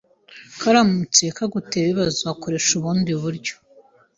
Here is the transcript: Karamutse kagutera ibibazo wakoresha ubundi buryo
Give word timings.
Karamutse 0.59 1.23
kagutera 1.37 1.85
ibibazo 1.87 2.21
wakoresha 2.29 2.71
ubundi 2.75 3.11
buryo 3.21 3.53